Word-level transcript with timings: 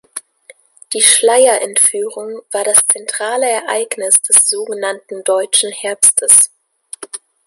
Die 0.93 1.01
Schleyer-Entführung 1.03 2.41
war 2.51 2.63
das 2.63 2.79
zentrale 2.91 3.47
Ereignis 3.47 4.19
des 4.23 4.49
sogenannten 4.49 5.23
„Deutschen 5.23 5.71
Herbstes“. 5.71 6.49